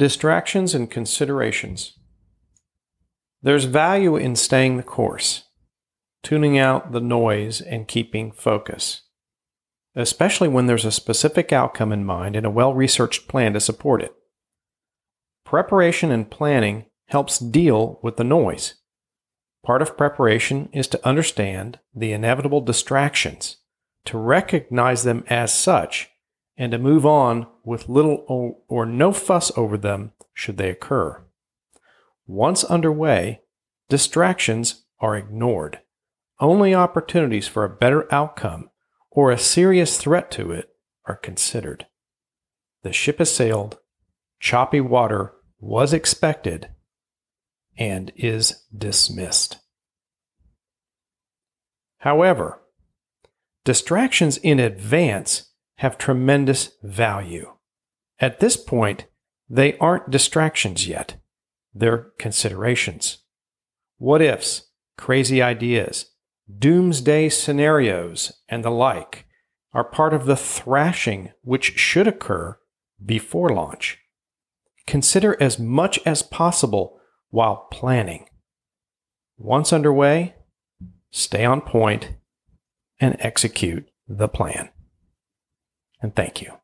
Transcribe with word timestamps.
Distractions 0.00 0.74
and 0.74 0.90
considerations. 0.90 1.98
There's 3.42 3.64
value 3.64 4.16
in 4.16 4.34
staying 4.34 4.78
the 4.78 4.82
course, 4.82 5.44
tuning 6.22 6.56
out 6.56 6.92
the 6.92 7.02
noise 7.02 7.60
and 7.60 7.86
keeping 7.86 8.32
focus, 8.32 9.02
especially 9.94 10.48
when 10.48 10.64
there's 10.64 10.86
a 10.86 10.90
specific 10.90 11.52
outcome 11.52 11.92
in 11.92 12.06
mind 12.06 12.34
and 12.34 12.46
a 12.46 12.50
well 12.50 12.72
researched 12.72 13.28
plan 13.28 13.52
to 13.52 13.60
support 13.60 14.02
it. 14.02 14.14
Preparation 15.44 16.10
and 16.10 16.30
planning 16.30 16.86
helps 17.08 17.38
deal 17.38 18.00
with 18.02 18.16
the 18.16 18.24
noise. 18.24 18.76
Part 19.66 19.82
of 19.82 19.98
preparation 19.98 20.70
is 20.72 20.88
to 20.88 21.06
understand 21.06 21.78
the 21.94 22.12
inevitable 22.12 22.62
distractions, 22.62 23.58
to 24.06 24.16
recognize 24.16 25.02
them 25.02 25.24
as 25.26 25.52
such, 25.52 26.09
and 26.56 26.72
to 26.72 26.78
move 26.78 27.06
on 27.06 27.46
with 27.64 27.88
little 27.88 28.62
or 28.68 28.86
no 28.86 29.12
fuss 29.12 29.50
over 29.56 29.78
them 29.78 30.12
should 30.34 30.56
they 30.56 30.70
occur. 30.70 31.22
Once 32.26 32.64
underway, 32.64 33.40
distractions 33.88 34.84
are 35.00 35.16
ignored. 35.16 35.80
Only 36.38 36.74
opportunities 36.74 37.48
for 37.48 37.64
a 37.64 37.76
better 37.76 38.12
outcome 38.12 38.70
or 39.10 39.30
a 39.30 39.38
serious 39.38 39.98
threat 39.98 40.30
to 40.32 40.52
it 40.52 40.70
are 41.06 41.16
considered. 41.16 41.86
The 42.82 42.92
ship 42.92 43.18
has 43.18 43.34
sailed, 43.34 43.78
choppy 44.38 44.80
water 44.80 45.34
was 45.58 45.92
expected, 45.92 46.70
and 47.76 48.12
is 48.16 48.64
dismissed. 48.76 49.58
However, 51.98 52.62
distractions 53.64 54.38
in 54.38 54.58
advance 54.58 55.49
have 55.80 55.96
tremendous 55.96 56.72
value. 56.82 57.54
At 58.18 58.40
this 58.40 58.58
point, 58.58 59.06
they 59.48 59.78
aren't 59.78 60.10
distractions 60.10 60.86
yet, 60.86 61.16
they're 61.72 62.10
considerations. 62.18 63.24
What 63.96 64.20
ifs, 64.20 64.68
crazy 64.98 65.40
ideas, 65.40 66.10
doomsday 66.58 67.30
scenarios, 67.30 68.30
and 68.46 68.62
the 68.62 68.70
like 68.70 69.24
are 69.72 69.82
part 69.82 70.12
of 70.12 70.26
the 70.26 70.36
thrashing 70.36 71.32
which 71.40 71.78
should 71.78 72.06
occur 72.06 72.58
before 73.02 73.48
launch. 73.48 74.00
Consider 74.86 75.34
as 75.42 75.58
much 75.58 75.98
as 76.04 76.22
possible 76.22 77.00
while 77.30 77.68
planning. 77.72 78.26
Once 79.38 79.72
underway, 79.72 80.34
stay 81.10 81.46
on 81.46 81.62
point 81.62 82.16
and 83.00 83.16
execute 83.20 83.88
the 84.06 84.28
plan. 84.28 84.68
And 86.02 86.14
thank 86.14 86.40
you. 86.42 86.59